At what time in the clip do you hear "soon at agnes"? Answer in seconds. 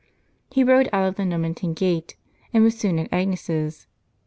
2.75-3.51